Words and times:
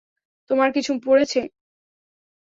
তোমার 0.49 0.69
কিছু 0.75 0.91
পড়েছে। 1.05 1.39